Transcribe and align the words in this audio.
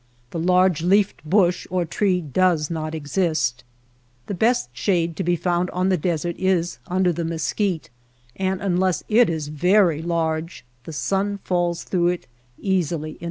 The 0.31 0.39
large 0.39 0.81
leafed 0.81 1.23
bush 1.29 1.67
or 1.69 1.85
tree 1.85 2.21
does 2.21 2.71
not 2.71 2.95
exist. 2.95 3.63
The 4.25 4.33
best 4.33 4.71
shade 4.75 5.15
to 5.17 5.23
be 5.23 5.35
found 5.35 5.69
on 5.69 5.89
the 5.89 5.95
desert 5.95 6.35
is 6.39 6.79
under 6.87 7.13
the 7.13 7.23
mesquite, 7.23 7.91
and 8.35 8.61
unless 8.63 9.03
it 9.09 9.29
is 9.29 9.49
very 9.49 10.01
large, 10.01 10.65
the 10.85 10.93
sun 10.93 11.37
falls 11.43 11.83
through 11.83 12.07
it 12.07 12.25
easily 12.59 13.09
enough. 13.11 13.19